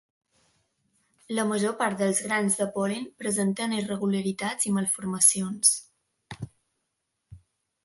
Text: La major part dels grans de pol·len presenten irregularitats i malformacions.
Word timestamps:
La 1.39 1.43
major 1.49 1.75
part 1.81 1.99
dels 1.99 2.21
grans 2.29 2.57
de 2.63 2.67
pol·len 2.79 3.05
presenten 3.23 3.77
irregularitats 3.81 4.69
i 4.71 4.75
malformacions. 4.81 5.77